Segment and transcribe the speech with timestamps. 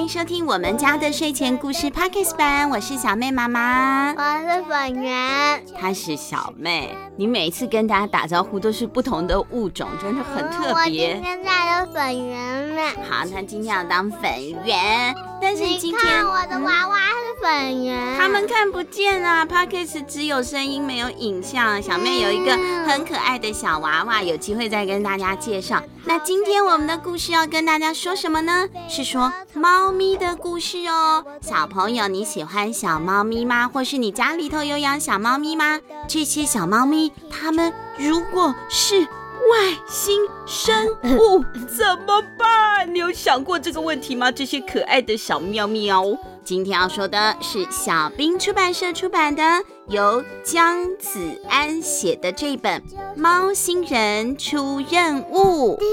[0.00, 6.96] 迎收听我们家的睡前故事 Podcast 版，我是小妹妈妈，我是粉圆，她是小妹。
[7.16, 10.74] 你每次跟大家打招呼都是不同的物种，真的很特别。
[10.74, 12.82] 我今天在当粉圆了。
[13.08, 14.22] 好，她今天要当粉
[14.64, 21.80] 圆，但是今天我的娃娃是粉圆，他们看不见啊，Podcast 只有声音没有影像。
[21.82, 25.82] 小妹有一个很可爱的小娃娃，有机会再跟大家介绍。
[26.04, 28.68] 那今天我们的故事要跟大家说什么呢？
[28.88, 31.24] 是说猫咪的故事哦。
[31.40, 33.68] 小朋友，你喜欢小猫咪吗？
[33.68, 35.80] 或是你家里头有养小猫咪吗？
[36.08, 39.06] 这些小猫咪，它们如果是
[39.50, 42.92] 外星生物怎么办？
[42.92, 44.30] 你有想过这个问题吗？
[44.30, 46.04] 这些可爱的小喵喵。
[46.44, 49.42] 今天要说的是小兵出版社出版的，
[49.88, 52.80] 由姜子安写的这本
[53.16, 55.76] 《猫星人出任务》。
[55.78, 55.86] 叮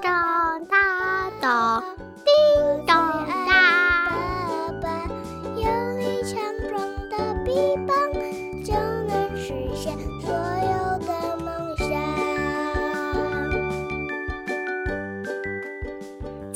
[0.00, 0.10] 咚
[0.68, 1.82] 大咚，
[2.24, 2.94] 叮咚
[3.48, 4.09] 大。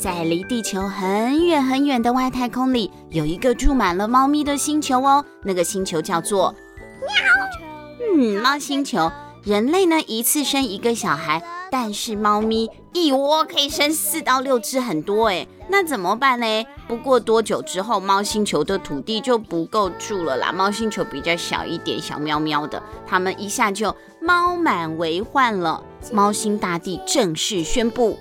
[0.05, 5.25] 在离地球很远很远的外太空里，有一个住满了猫咪的星球哦。
[5.41, 6.53] 那个星球叫做
[7.01, 9.11] 喵，嗯，猫星球。
[9.41, 15.47] 人类呢，一次生一个小孩，但是猫咪一窝可以生四到六只，很多诶。
[15.69, 16.45] 那怎么办呢？
[16.87, 20.51] 不过多久之后，猫星球的土地就不够住了啦。
[20.51, 25.83] 猫星球比较小一点，小喵喵的，它们一下就猫满为患了。
[26.13, 28.19] 猫星大帝正式宣布。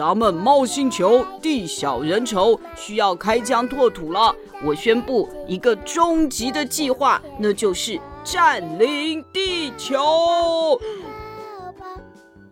[0.00, 4.34] 咱们猫星球地小人稠，需要开疆拓土了。
[4.64, 10.80] 我宣布一个终极的计划，那就是占领地球。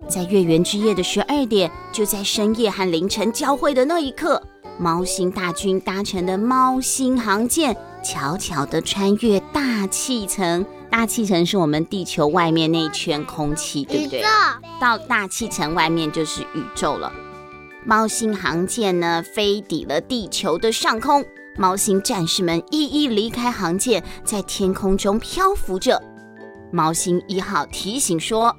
[0.06, 4.42] 在月圆之夜的十二点，就在深夜和凌晨交汇的那一刻，
[4.78, 7.74] 猫星大军搭乘的猫星航舰，
[8.04, 10.66] 悄悄地穿越大气层。
[10.90, 14.22] 大气层是我们地球外面那一圈空气，对不对？
[14.78, 17.10] 到大气层外面就是宇宙了。
[17.88, 21.24] 猫星航舰呢，飞抵了地球的上空。
[21.56, 25.98] 猫星战士们一一离开航舰，在天空中漂浮着。
[26.70, 28.54] 猫星一号提醒说：“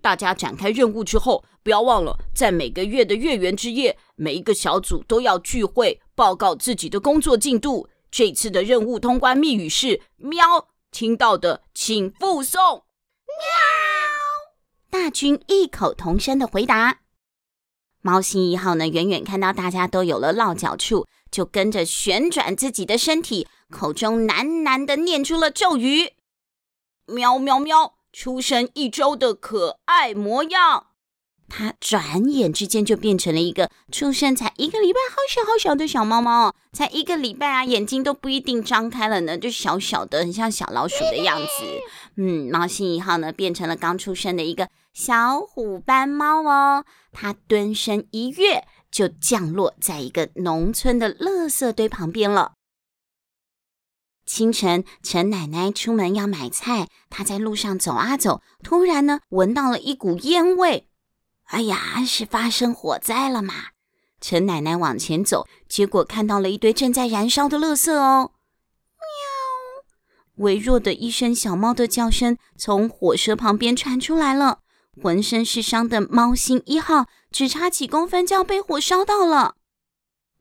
[0.00, 7.88] 大家展开任务之后，不要忘了，在每个月的月圆之夜，每一个小组都要聚会，报告自己的工作进度。
[8.12, 12.82] 这次的任务通关密语是‘喵’，听到的请复诵。”
[13.26, 14.88] 喵！
[14.88, 17.01] 大军异口同声的回答。
[18.02, 26.14] 猫星一号呢，远远看到大家都有了落脚处，就跟着旋转自己的身体，口中喃喃的念出了咒语
[27.06, 30.88] ：“喵喵喵，出生一周的可爱模样。”
[31.54, 41.46] 它转眼之间就变成了一个出生才一个礼拜、好小好小的小猫猫哦，才一个礼拜啊，眼睛都不一定张开了呢，就小小的，很像小老鼠的样子。
[42.16, 46.84] 嗯，猫星一号呢，变成了刚出生的一个小虎斑猫哦。
[47.12, 52.54] 它蹲身一跃，就降落在一个农村的垃圾堆旁边了。
[54.24, 60.88] 清晨，陈奶奶出门要买菜，她在路上走啊走，突然呢，闻到了一股烟味。
[61.46, 63.54] 哎呀，是发生火灾了嘛？
[64.20, 68.32] 陈奶奶往前走，结果看到了一堆正在燃烧的垃圾哦。
[68.96, 70.44] 喵！
[70.44, 74.60] 微弱的一声小猫的叫声从火舌旁边传出来了。
[75.00, 79.54] 浑身是伤的猫星一号，只差几公分就要被火烧到了。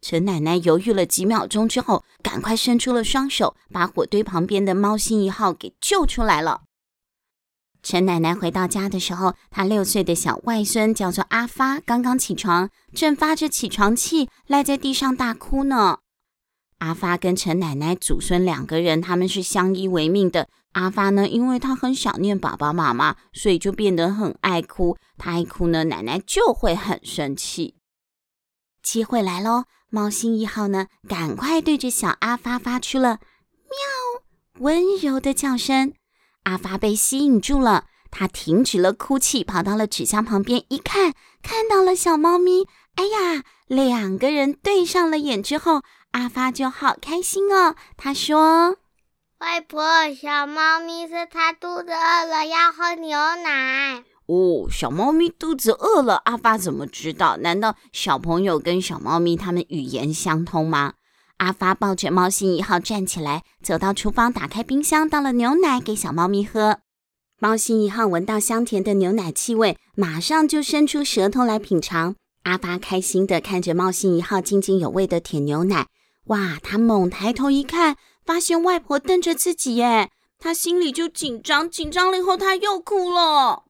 [0.01, 6.63] 陈奶奶犹豫了几秒钟之后，赶快伸出了双手，把火堆旁边的猫星一号给救出来了。
[7.83, 15.99] 陈奶奶回到家的时候，她六岁的小外孙叫做阿发，刚刚起床，正发着起床气，赖在地上大哭呢。
[16.81, 20.49] 阿发跟陈奶奶祖孙两个人，他们是相依为命的。
[20.71, 24.97] 阿发呢，因为他很想念爸爸妈妈，所以就变得很爱哭。
[25.15, 27.75] 他一哭呢，奶奶就会很生气。
[28.81, 29.65] 机会来喽！
[29.91, 33.19] 猫星一号呢，赶快对着小阿发发出了
[33.69, 34.23] “喵”
[34.65, 35.93] 温柔的叫声。
[36.43, 41.13] 阿发被吸引住了，他停止了哭泣，跑到了纸箱旁边一看，
[41.43, 42.65] 看到了小猫咪。
[42.95, 47.75] 哎呀，两个人对上了眼之后，阿发就好开心哦。
[47.97, 48.77] 他说。
[49.39, 54.03] 外婆，小猫咪说它肚子饿了，要喝牛奶。
[54.27, 57.37] 哦，小猫咪肚子饿了，阿发怎么知道？
[57.37, 60.93] 难道小朋友跟小猫咪他们语言相通吗？
[61.37, 66.77] 阿发抱着猫星一号站起来，走到厨房，打开冰箱，倒了牛奶给小猫咪喝。
[67.39, 72.13] 猫星一号闻到香甜的牛奶气味，马上就伸出舌头来品尝。
[72.43, 75.87] 阿发开心地看着猫星一号津津有味的舔牛奶。
[76.31, 76.57] 哇！
[76.63, 83.63] 他猛抬头一看，发现外婆瞪着自己耶，他心里就紧张，紧张了以后他又哭了。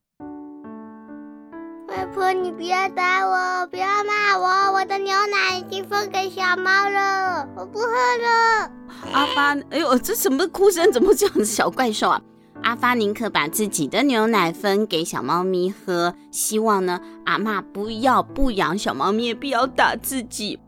[1.87, 8.71] 外婆，你不要打我，不要骂我，我的牛奶已经分给小猫了，我不喝了。
[9.11, 10.91] 阿发，哎呦，这什么哭声？
[10.91, 11.45] 怎么这样子？
[11.45, 12.21] 小怪兽啊！
[12.61, 20.59] 阿发宁可把自己的牛奶分给小猫咪喝，希望呢，阿妈不要不养小猫咪，也不要打自己。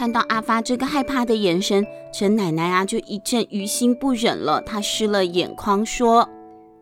[0.00, 6.26] 看到阿发这个害怕的眼神，陈奶奶啊就一阵于心不忍了，她湿了眼眶说。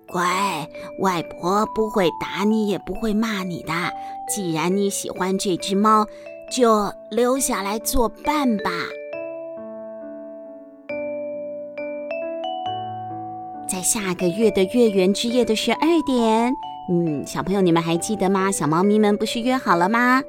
[0.07, 0.69] 乖，
[1.01, 3.73] 外婆不会打你，也不会骂你的。
[4.33, 6.07] 既然你喜欢这只猫，
[6.49, 8.71] 就留下来作伴吧。
[13.69, 16.55] 在下个月的月圆之夜的十二点，
[16.89, 18.53] 嗯，小朋友你们还记得吗？
[18.53, 20.23] 小猫咪们不是约好了吗？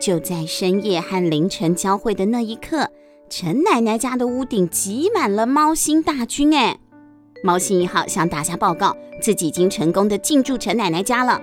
[0.00, 2.90] 就在深夜和凌晨交汇的那一刻，
[3.30, 6.78] 陈奶奶家的屋顶挤满了猫星大军，哎。
[7.42, 11.40] 猫星一号向大家报告，自己已经成功的进驻陈奶奶家了。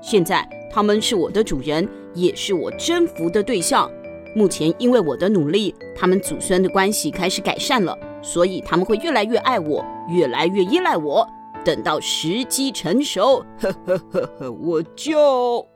[0.00, 3.90] 现在他们是我的主人，也是我征服的对象。
[4.34, 11.26] 目前因为我的努力，他们祖孙的关系开始改善了，所以他们会越来越爱我，越来越依赖我。
[11.64, 15.69] 等到时机成熟， 呵呵呵呵，我就……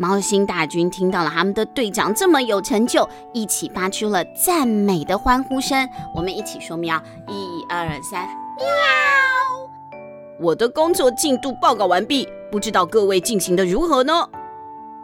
[0.00, 5.88] 猫星大军听到了他们的队长这么有成就，一起发出了赞美的欢呼声。
[6.14, 8.24] 我们一起说喵，一二三。
[8.56, 9.98] 喵！
[10.40, 14.28] 我的工作进度报告完毕，不知道各位进行的如何呢？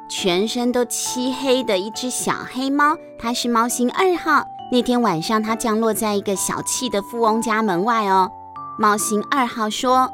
[0.09, 4.45] 全身都漆黑的一只小黑猫，它是猫星二号。
[4.71, 8.31] 那天晚上，它降落在一个小气的富翁家门外哦。
[8.79, 10.09] 猫星二号说：“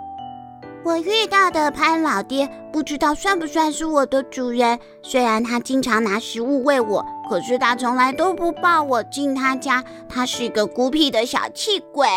[0.82, 4.78] 我遇到的潘老爹，不知道算不算是我的主人。
[5.02, 9.84] 虽然他经常拿食物喂我，可是他从来都不抱我进他家。
[10.08, 12.08] 他是个孤僻的小气鬼。”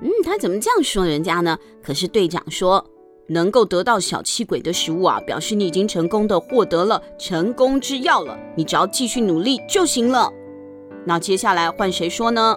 [0.00, 1.58] 嗯，他怎么这样说人家呢？
[1.82, 2.84] 可是队长说，
[3.28, 8.38] 能够得到小气鬼的食物啊，表示你已经成功的获得了成功之药了。
[8.54, 10.30] 你只要继续努力就行了。
[11.04, 12.56] 那接下来换谁说呢？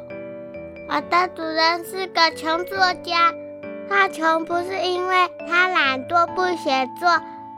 [0.88, 3.34] 我的主人是个穷作家，
[3.90, 5.16] 他穷不是因为
[5.48, 7.08] 他懒惰不写作，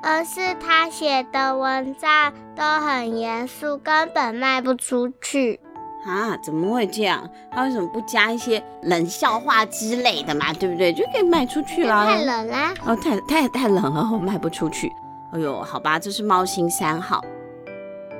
[0.03, 5.59] 而是他写的文章都很严肃，根本卖不出去。
[6.05, 7.29] 啊，怎么会这样？
[7.51, 10.53] 他为什么不加一些冷笑话之类的嘛？
[10.53, 10.93] 对不对？
[10.93, 12.05] 就可以卖出去了。
[12.05, 14.91] 太冷了哦，太太太冷了，我卖不出去。
[15.33, 17.21] 哎呦，好吧，这是猫星三号。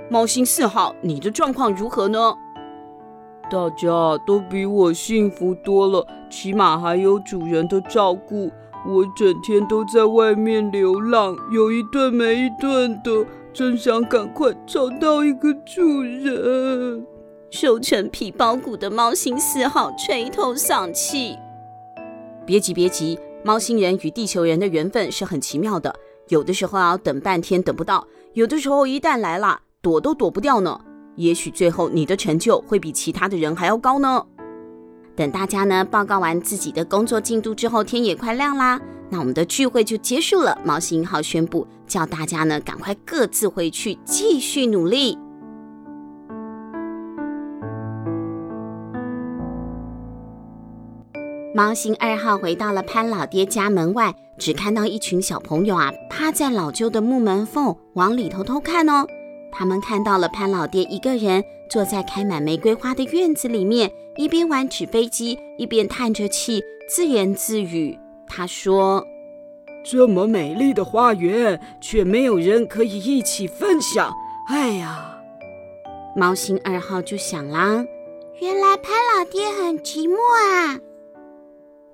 [0.09, 2.35] 猫星四号，你的状况如何呢？
[3.49, 8.51] 大家都比我幸福多了，起码还有主人的照顾。
[8.87, 17.05] 我整天都在外面流浪，有一顿没一顿的，真想赶快找到一个主人。
[17.49, 21.35] 瘦成皮包骨的猫星四号垂头丧气。
[22.45, 25.93] 别急，别急，猫星人与地球人的缘分是很奇妙的。
[26.27, 30.79] 有的时候要等半天等不到，有的时候一旦来了，躲都躲不掉呢。
[31.19, 34.25] 也许最后你的成就会比其他的人还要高呢。
[35.17, 40.57] 等大家呢报告完自己的工作进度之后，天也快亮啦，那我们的聚会就结束了。
[40.63, 45.17] 猫星一号宣布，叫大家呢赶快各自回去继续努力。
[51.53, 59.05] 猫星二号回到了潘老爹家门外，只看到一群小朋友啊，趴在老旧的木门缝往里头偷看哦。
[59.51, 67.97] 他们看到了潘老爹一个人坐在开满玫瑰花的院子里面，一边玩纸飞机，一边叹着气，自言自语。
[68.27, 69.05] 他说
[69.83, 74.13] ：“这么美丽的花园，却没有人可以一起分享。
[74.47, 75.17] 哎呀！”
[76.15, 77.85] 猫星二号就想啦
[78.41, 80.79] ：“原来潘老爹很寂寞啊。”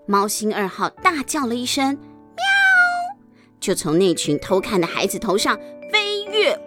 [0.07, 1.95] 猫星二号大叫了一声
[2.35, 2.43] “喵”，
[3.59, 5.57] 就从那群偷看的孩子头上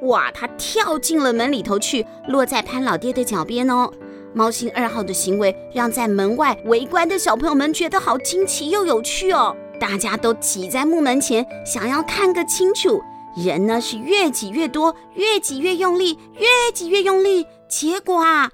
[0.03, 3.91] 哇，它跳进了门里头去，落在潘老爹的脚边哦。
[4.35, 9.57] 猫星二号的行为让在门外围观的小朋友们觉得好惊奇又有趣哦。
[9.81, 13.03] 大家都挤在木门前，想要看个清楚。
[13.37, 17.47] 人呢是越挤越多，越挤越用力，越挤越用力。
[17.69, 18.51] 结果啊，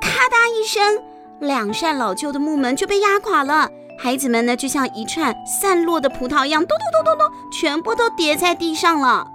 [0.00, 1.02] 咔嗒一声，
[1.40, 3.68] 两扇老旧的木门就被压垮了。
[3.98, 9.26] 孩子们呢，就像一串散落的葡萄一样，咚咚咚咚咚，全部都跌在地上了。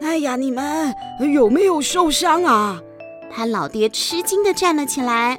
[0.00, 0.94] 哎呀，你们
[1.32, 2.80] 有没有受伤啊？
[3.30, 5.38] 潘老爹吃惊地站了起来。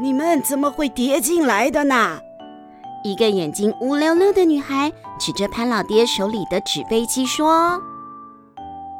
[0.00, 2.18] 你们怎么会跌进来的呢？
[3.04, 7.80] 一个眼睛乌溜溜的女孩指着潘老爹手里的纸飞机说：“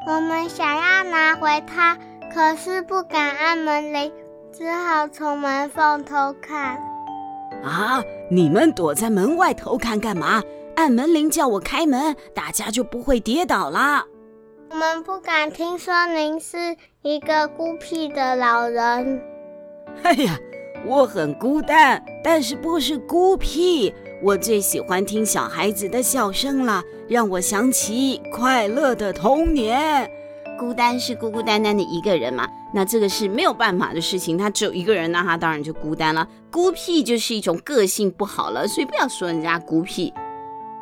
[0.06, 1.96] 我们想要拿回它，
[2.32, 4.12] 可是不敢按门铃，
[4.52, 6.78] 只好从门缝偷看。
[7.64, 8.02] 啊！
[8.30, 10.42] 你们躲在门外偷看干嘛？
[10.76, 14.04] 按门铃叫我开门，大家就不会跌倒啦。
[14.74, 19.22] 我们不敢听说您是一个孤僻的老人。
[20.02, 20.36] 哎呀，
[20.84, 23.94] 我很孤单，但是不是孤僻。
[24.20, 30.10] 我最喜欢听小孩子的笑声了，让我想起快乐的童年。
[30.58, 34.36] 孤单是孤孤单单的一个人嘛，那这个是没有办法的事情。
[34.36, 36.26] 他只有一个人，那他当然就孤单了。
[36.50, 40.12] 孤僻就是一种个性不好了，所以不要说人家孤僻。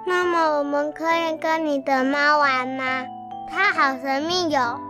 [0.06, 3.04] 那么我们可以跟你的猫玩吗？
[3.52, 4.80] 它好神秘哟。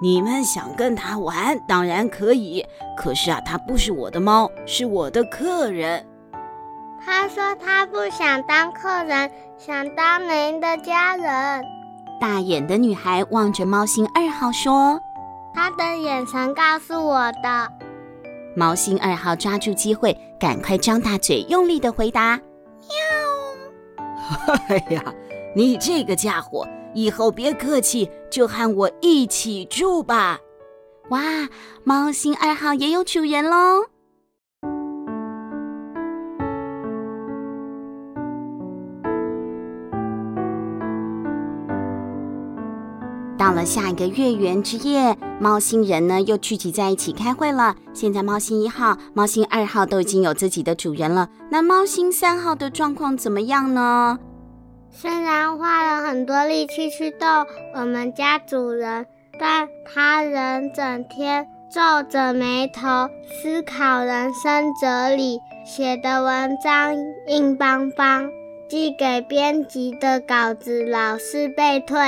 [0.00, 2.64] 你们想跟他玩，当然可以。
[2.96, 6.06] 可是啊，他不是我的猫，是我的客人。
[7.04, 11.62] 他说他不想当客人，想当您的家人。
[12.18, 14.98] 大眼的女孩望着猫星二号说
[15.54, 17.72] ：“她的眼神告诉我的。”
[18.56, 22.40] 猫星二号抓住机会，赶快张大嘴，用力的回答
[22.88, 25.02] ：“喵！” 哎呀，
[25.54, 30.40] 你这个家伙，以后别客气，就和我一起住吧。
[31.10, 31.20] 哇，
[31.84, 33.84] 猫星二号也有主人喽！
[43.38, 47.76] 到了下一个月圆之夜，猫星人呢又聚集在一起开会了。
[47.92, 54.18] 现在猫星一号、猫星二号都已经有自己的主人了，那猫星三号的状况怎么样呢？
[54.98, 57.26] 虽然花了很多力气去逗
[57.74, 59.04] 我们家主人，
[59.38, 62.82] 但他仍整天皱着眉头
[63.28, 68.30] 思考人生哲理，写的文章硬邦邦，
[68.70, 71.98] 寄给编辑的稿子老是被退。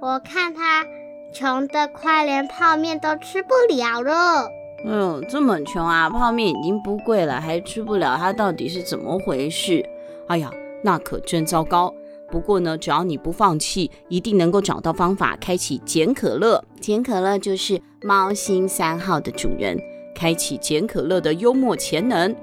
[0.00, 0.86] 我看他
[1.34, 4.48] 穷得快连泡面都吃不了了。
[4.86, 6.08] 哎呦，这么穷啊！
[6.08, 9.84] 泡面已经不贵了，还吃不了，他到底是怎么回事？
[10.28, 10.50] 哎呀，
[10.82, 11.94] 那可真糟糕。
[12.32, 16.64] 不过呢，只要你不放弃，一定能够找到方法开启简可乐。
[16.80, 19.78] 简可乐就是猫星三号的主人，
[20.14, 22.34] 开启简可乐的幽默潜能。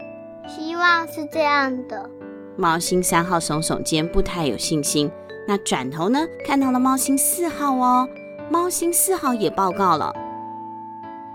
[0.48, 2.08] 希望是这样的。
[2.56, 5.10] 猫星三号耸耸肩，不太有信心。
[5.48, 8.08] 那转头呢，看到了猫星四号哦，
[8.52, 10.14] 猫星四号也报告了。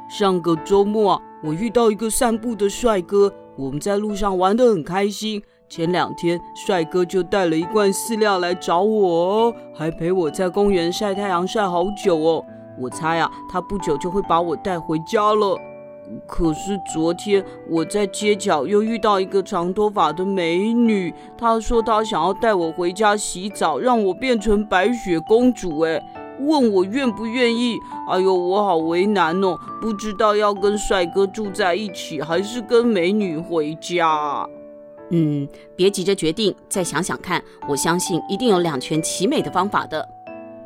[0.08, 5.42] 上个周末啊，我遇到一个散步的帅哥，我们在路上玩得很开心。
[5.68, 12.44] 前两天，帅哥就带了一罐饲料来找我哦，还陪我在公园晒太阳晒好久哦。
[12.78, 15.58] 我猜啊，他不久就会把我带回家了。
[16.26, 26.00] 可是昨天我在街角又遇到一个长头发的美女，她说她想要带我回家洗澡，让我变成白雪公主，哎，
[26.40, 27.78] 问我愿不愿意。
[28.08, 34.46] 哎呦，我好为难哦，不知道要跟帅哥住在一起，还是跟美女回家。
[35.16, 40.04] 嗯，别急着决定，再想想看，我相信一定有两全其美的方法的。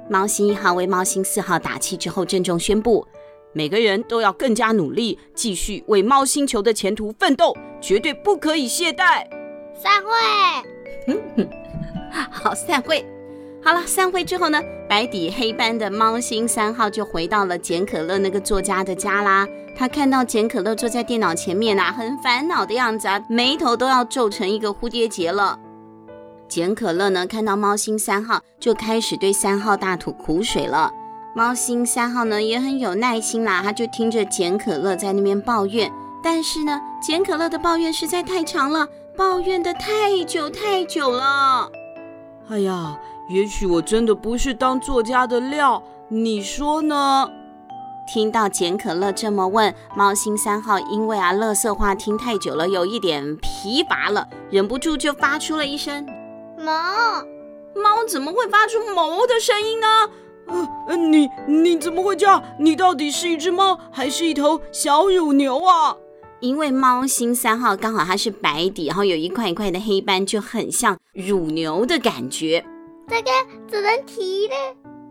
[0.08, 3.06] 猫星一号为猫星四号打气之后，郑重宣布。
[3.52, 9.26] 每个人都要更加努力，继续为猫星球的前途奋斗，绝对不可以懈怠。
[9.74, 11.46] 散会。
[12.30, 13.04] 好，散会。
[13.68, 14.58] 好了，散会之后呢，
[14.88, 19.46] 白底黑斑的猫星三号就回到了简可乐那个作家的家啦。
[19.76, 25.58] 他看到简可乐坐在电脑前面啊，很烦恼的样子啊，眉头都要皱成一个蝴蝶结了。
[26.48, 30.90] 简可乐呢，看到猫星三号，就开始对三号大吐苦水了。
[31.36, 41.70] 猫星三号呢也很有耐心啦，他就听着简可乐在那边抱怨，但是呢，简可乐的抱怨实在太长了，抱怨得太久太久了。
[42.48, 42.98] 哎呀，
[43.28, 47.30] 也许我真的不是当作家的料，你说呢？
[48.10, 56.06] 听到简可乐这么问，猫星三号因为啊，乐色话听太久了，有一点疲乏了，忍不住就发出了一声
[56.56, 57.26] “哞”。
[57.76, 59.86] 猫怎么会发出“哞”的声音呢？
[60.88, 62.42] 呃，你你怎么会这样？
[62.58, 65.94] 你到底是一只猫还是一头小乳牛啊？
[66.40, 72.64] 因为猫星三号刚好它是白底，然后有一块一块的黑斑，就很像乳牛的感觉。
[73.08, 73.30] 这个
[73.66, 74.54] 主人起疑了，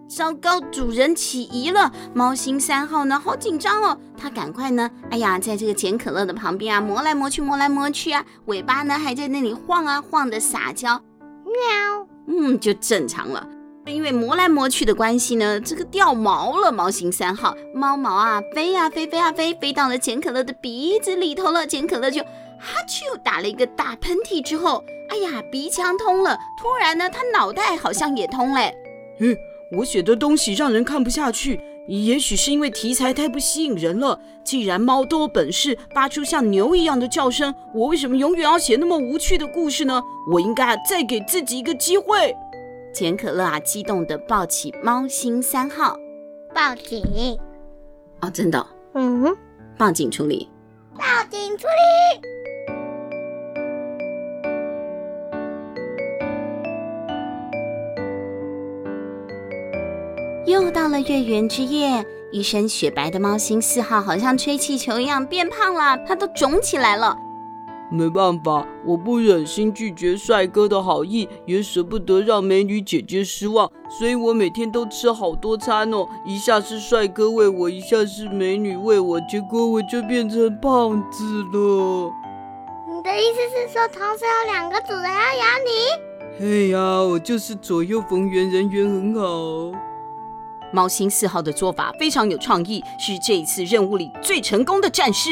[0.08, 1.92] 糟糕，主人起疑了。
[2.14, 11.02] 猫星三号呢，好紧张哦，它赶快呢，哎呀，在这个捡可乐的旁边啊，磨来磨去，磨来磨去啊，尾巴呢还在那里晃啊晃的撒娇，
[11.44, 13.48] 喵，嗯，就正常了。
[13.88, 16.72] 因为磨来磨去的关系呢，这个掉毛了。
[16.72, 21.66] 猫星三号猫毛啊，飞呀、啊、飞，飞呀、啊、飞，飞到了简可乐的鼻子里头了。
[21.66, 22.22] 简可乐就
[22.60, 26.38] 哈啾打了一个大喷嚏之后，哎呀，鼻腔通了。
[26.62, 28.74] 突然呢，他脑袋好像也通嘞。
[29.20, 29.36] 嗯，
[29.78, 34.20] 我写的东西让人看不下去，也许是因为题材太不吸引人了。
[34.44, 40.02] 既然猫都有本事发出像牛一样的叫声，我为什么永远要写那么无趣的故事呢？
[40.32, 42.36] 我应该再给自己一个机会。
[42.94, 45.98] 简可乐啊，激动地抱起猫星三号，
[46.56, 47.38] 报警！
[48.22, 48.66] 哦，真的？
[48.94, 49.36] 嗯，
[49.78, 50.50] 报警处理，
[50.96, 52.37] 报警处理。
[60.48, 67.18] 又到了月圆之夜，一身雪白的猫星四号好像吹气球一样变胖了，它都肿起来了。
[67.92, 76.08] 没办法，我不忍心拒绝帅哥的好意，也舍不得让美女姐姐失望，所以我每天都吃好多餐哦。
[76.26, 82.10] 一下是帅哥喂我，一下是美女喂我，结果我就变成胖子了。
[82.88, 86.40] 你的意思是说，同时有两个主人要养你？
[86.40, 89.78] 嘿呀，我就是左右逢源，人缘很好。
[90.72, 95.30] 猫星四号的做法非常有创意，是这一次任务里最成功的战士。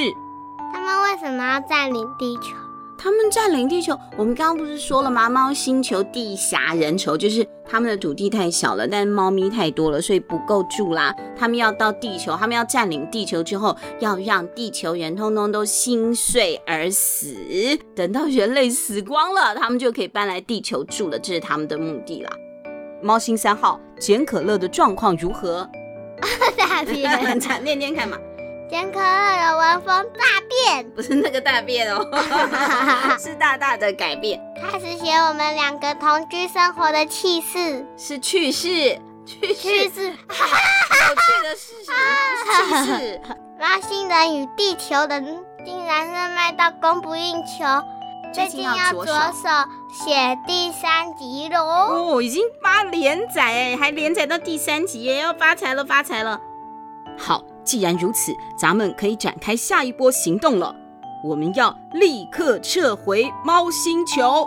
[0.74, 2.56] 他们为什么要占领地球？
[2.98, 5.30] 他们占领地球，我们刚刚不是说了吗？
[5.30, 11.14] 猫星球地狭人稠，就是他们的土地太小了，但是猫咪太多了，所以不够住啦。
[11.38, 17.36] 他们要到地球，他们要占领地球之后，要让地球人通通都心碎而死。
[17.94, 22.32] 等到人类死光了，他们就可以搬来地球住了，这是他们的目的啦。
[23.06, 25.70] 猫星三号简可乐的状况如何？
[26.58, 28.18] 大便， 念念看嘛。
[28.68, 32.04] 简可乐有闻风大便，不是那个大便哦，
[33.22, 34.42] 是大大的改变。
[34.60, 38.68] 开始写我们两个同居生活的趣事，是趣事，
[39.24, 41.92] 趣趣事，有趣的事实，
[42.44, 43.22] 趣事。
[43.60, 47.64] 猫星人与地球人竟然是卖到供不应求。
[48.34, 49.48] 最近要着手
[49.96, 50.12] 写
[50.46, 51.58] 第三集喽！
[52.16, 56.38] 哦，已经发连载哎，还连载到第三集耶，要发财了，发财了！
[57.18, 60.76] 好，既然如此，咱们可以展开下一波行动了。
[61.24, 64.46] 我们要立刻撤回猫星球。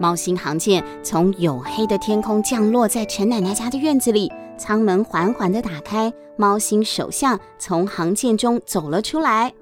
[0.00, 4.32] 猫星航舰从黝黑的天空降落在陈奶奶家的院子里。
[4.58, 9.54] 舱门缓缓地打开，猫星首相从航舰中走了出来。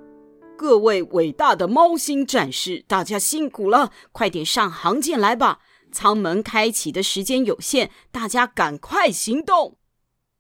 [0.57, 5.61] 各位伟大的猫星战士，大家辛苦了，快点上航舰来吧！
[5.93, 9.77] 舱门开启的时间有限，大家赶快行动。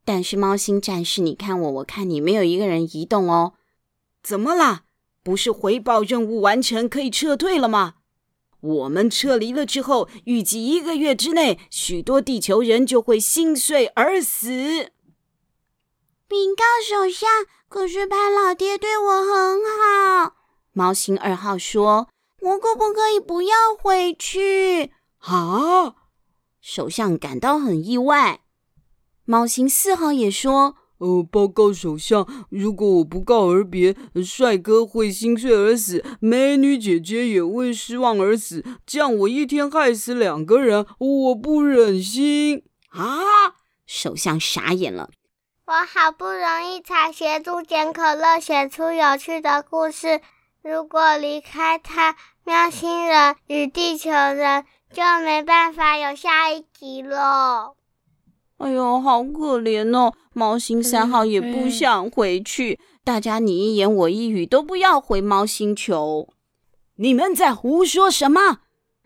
[0.05, 3.53] 但是猫星战士，你看我，我看你，没有一个人移动哦。
[4.23, 4.85] 怎么啦？
[5.23, 7.96] 不是回报任务完成可以撤退了吗？
[8.67, 14.91] 我们撤离了之后，预计一个月之内，许多地球人就会心碎而死。
[16.29, 17.29] 禀告首相，
[17.69, 20.35] 可是潘老爹对我很好。
[20.73, 22.09] 猫星二号说
[22.43, 25.95] ：“我可不可以不要回去？”啊！
[26.61, 28.41] 首相感到很意外。
[29.25, 30.77] 猫星四号也说。
[30.99, 43.21] 呃，报告首相，如果我不告而别，帅哥会心碎而死，美女姐姐也会失望而死，这样我一天害死两个人，我不忍心啊！
[43.87, 45.11] 首相傻眼了。
[45.67, 50.21] 我好不容易才协助简可乐写出有趣的故事，
[50.63, 57.75] 如果离开他，喵星人与地球人就没办法有下一集了。
[58.59, 60.15] 哎呦，好可怜哦！
[60.33, 66.29] 猫星三号也不想回去，大家你一言我一语，都不要回猫星球。
[66.97, 68.61] 你们在胡说什么？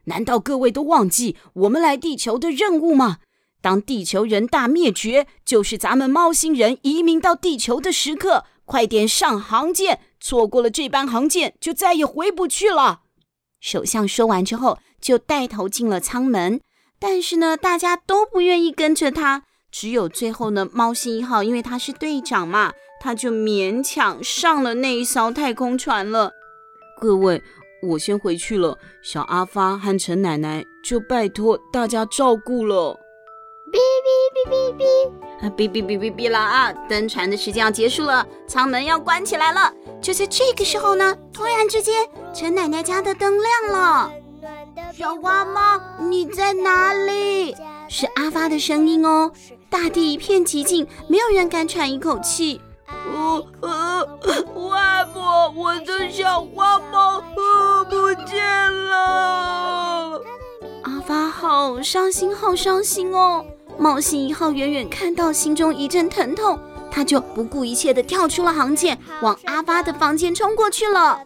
[0.04, 3.18] 难道各位都忘记我们来地球的任务吗？
[3.60, 8.44] 当地球人大灭绝，就是咱们猫星人移民到地球的时刻。
[8.64, 13.00] 快点上航舰，错过了这班航舰，就再也回不去了。
[13.60, 16.60] 首相说完之后，就带头进了舱门。
[17.00, 26.30] 但是呢，大家都不愿意跟着他，只有最后呢，猫星一号，因为他是队长嘛，他就勉强上了那一艘太空船了。
[27.00, 27.42] 各位，
[27.82, 32.94] 我先回去了，小阿发和陈奶奶就拜托大家照顾了。
[33.72, 36.72] 哔哔哔哔哔，啊，哔哔哔哔哔了啊！
[36.88, 39.72] 登船的时间要结束了，舱门要关起来了。
[40.02, 44.12] 就在这个时候呢，突然之间，陈奶奶家的灯亮了。
[44.92, 47.54] 小花猫，你在哪里？
[47.88, 49.30] 是阿发的声音哦。
[49.68, 52.60] 大地一片寂静，没有人敢喘一口气。
[52.86, 54.04] 呃呃，
[54.68, 58.36] 外婆，我的小花猫呃不见
[58.86, 60.20] 了。
[60.82, 63.44] 阿发好伤心，好伤心哦。
[63.78, 66.58] 冒险一号远远看到，心中一阵疼痛，
[66.90, 71.20] 他就不顾一切的跳出了航舰，往阿发的房间冲过去了。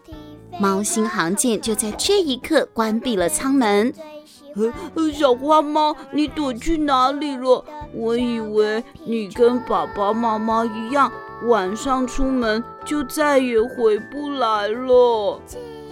[0.59, 3.93] 猫星航舰就在这一刻关闭了舱门。
[4.95, 7.63] 呃，小花猫，你躲去哪里了？
[7.93, 11.11] 我以为你跟爸爸妈妈一样，
[11.47, 15.41] 晚上出门就再也回不来了。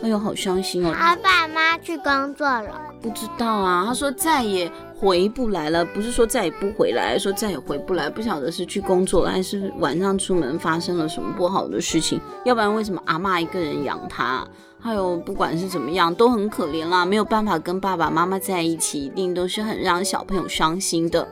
[0.02, 0.94] 哎呦，好伤心哦！
[0.98, 3.84] 他爸妈去工作了，不知道啊。
[3.86, 4.72] 他说再也
[5.04, 12.22] 回不来了，不是说再也不回来，说再也回不来，不晓得是去工作了，还是晚上出门发生了什么不好的事情。
[12.46, 14.48] 要不然为什么阿嬷一个人养他？
[14.80, 21.28] 还有不管是怎么样，都很可怜啦，没有办法跟爸爸妈妈在一起，一定都是很让小朋友伤心的。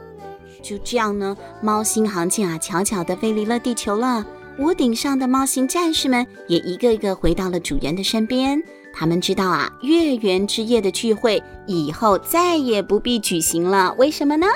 [0.62, 4.26] 就这样呢，猫星航舰啊，悄悄地飞离了地球了。
[4.60, 8.62] 屋顶上的猫星战士们也一个一个回到了主人的身边。
[8.94, 13.94] 他们知道啊，月圆之夜的聚会以后再也不必举行了。
[13.98, 14.48] 为什么呢？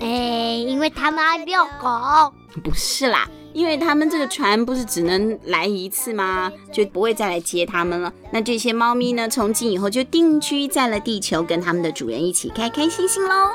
[0.00, 2.32] 哎，因为他们爱遛狗。
[2.64, 6.50] 不是啦，因为他们这个船不是只能来一次吗？
[6.72, 8.12] 就不会再来接他们了。
[8.32, 13.50] 那这些猫咪呢，从今以后就定居在了地球，跟他们的主人一起开开心心喽。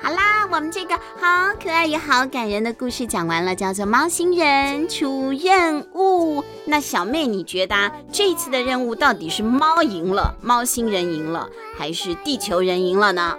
[0.00, 6.40] 好啦，我们这个好可爱也好感人的故事讲完了，叫做《猫星人出任务》。
[6.64, 13.36] 那小妹，你觉得啊，这次的任务到底是猫赢了，猫星人赢了，还是地球人赢了呢？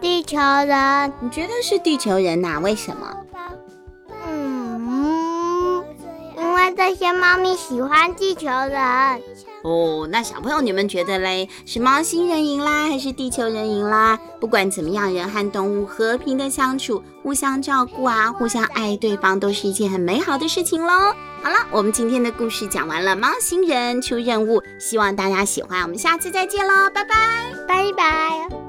[0.00, 2.60] 地球人，你觉得是地球人呐？
[2.60, 3.16] 为什么？
[6.78, 8.80] 这些猫咪喜欢地球人。
[9.64, 11.48] 哦，那小朋友你们觉得嘞？
[11.66, 14.16] 是猫星人赢啦，还是地球人赢啦？
[14.38, 20.92] 不管怎么样，人和动物和平的相处，互相照顾啊，互相爱对方，都是一件很美好的事情喽。
[21.42, 27.16] 好了，我们今天的故事讲完了，猫星人出任务，希望大家喜欢，我们下次再见喽，拜拜，
[27.66, 28.67] 拜拜。